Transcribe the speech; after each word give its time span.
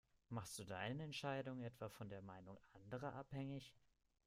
Machst 0.29 0.57
du 0.57 0.63
deine 0.65 1.03
Entscheidung 1.03 1.61
etwa 1.61 1.87
von 1.89 2.09
der 2.09 2.23
Meinung 2.23 2.57
anderer 2.73 3.13
abhängig? 3.13 3.75